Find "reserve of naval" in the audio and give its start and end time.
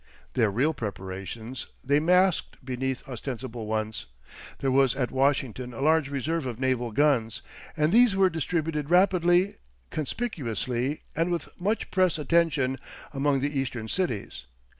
6.09-6.91